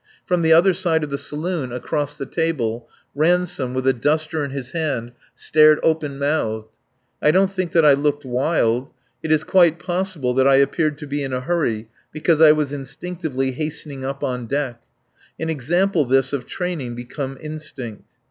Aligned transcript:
From 0.25 0.41
the 0.41 0.51
other 0.51 0.73
side 0.73 1.03
of 1.03 1.11
the 1.11 1.17
saloon, 1.19 1.71
across 1.71 2.17
the 2.17 2.25
table, 2.25 2.89
Ransome, 3.13 3.75
with 3.75 3.85
a 3.85 3.93
duster 3.93 4.43
in 4.43 4.49
his 4.49 4.71
hand, 4.71 5.11
stared 5.35 5.79
open 5.83 6.17
mouthed. 6.17 6.69
I 7.21 7.29
don't 7.29 7.51
think 7.51 7.71
that 7.73 7.85
I 7.85 7.93
looked 7.93 8.25
wild. 8.25 8.93
It 9.21 9.31
is 9.31 9.43
quite 9.43 9.77
possible 9.77 10.33
that 10.33 10.47
I 10.47 10.55
appeared 10.55 10.97
to 10.97 11.05
be 11.07 11.21
in 11.21 11.33
a 11.33 11.41
hurry 11.41 11.87
because 12.11 12.41
I 12.41 12.51
was 12.51 12.73
instinctively 12.73 13.51
hastening 13.51 14.03
up 14.03 14.23
on 14.23 14.47
deck. 14.47 14.81
An 15.39 15.51
example 15.51 16.03
this 16.05 16.33
of 16.33 16.47
training 16.47 16.95
become 16.95 17.37
instinct. 17.39 18.03